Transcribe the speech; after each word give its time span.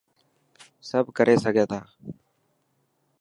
سڀ 0.89 1.05
ڪري 1.17 1.35
سگهي 1.43 1.65
ٿا. 1.69 1.79